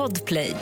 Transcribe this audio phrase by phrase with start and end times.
[0.00, 0.54] Podplay.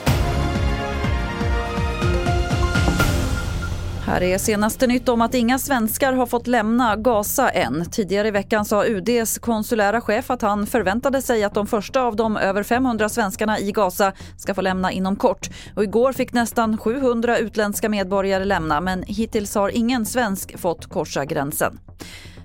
[4.05, 7.85] Här är senaste nytt om att inga svenskar har fått lämna Gaza än.
[7.91, 12.15] Tidigare i veckan sa UDs konsulära chef att han förväntade sig att de första av
[12.15, 15.49] de över 500 svenskarna i Gaza ska få lämna inom kort.
[15.75, 21.25] Och igår fick nästan 700 utländska medborgare lämna men hittills har ingen svensk fått korsa
[21.25, 21.79] gränsen.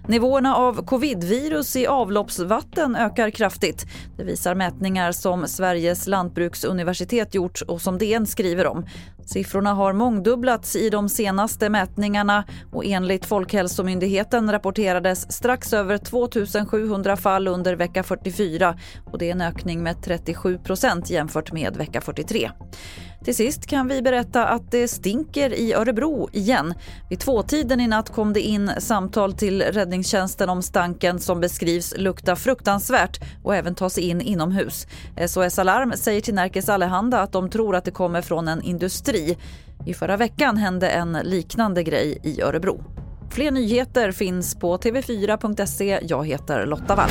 [0.09, 3.87] Nivåerna av covidvirus i avloppsvatten ökar kraftigt.
[4.17, 8.87] Det visar mätningar som Sveriges lantbruksuniversitet gjort och som DN skriver om.
[9.27, 16.29] Siffrorna har mångdubblats i de senaste mätningarna och enligt Folkhälsomyndigheten rapporterades strax över 2
[16.69, 18.79] 700 fall under vecka 44
[19.13, 22.51] och det är en ökning med 37% jämfört med vecka 43.
[23.25, 26.75] Till sist kan vi berätta att det stinker i Örebro igen.
[27.11, 32.37] Vid tvåtiden i natt kom det in samtal till räddningstjänsten om stanken som beskrivs lukta
[32.37, 34.87] fruktansvärt och även ta sig in inomhus.
[35.29, 39.39] SOS Alarm säger till Närkes Allehanda att de tror att det kommer från en industri.
[39.87, 42.85] I förra veckan hände en liknande grej i Örebro.
[43.31, 46.01] Fler nyheter finns på tv4.se.
[46.03, 47.11] Jag heter Lotta Wall.